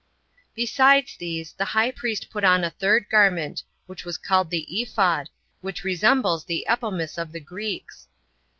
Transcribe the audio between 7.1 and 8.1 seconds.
of the Greeks.